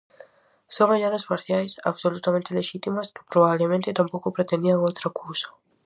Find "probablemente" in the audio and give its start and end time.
3.31-3.97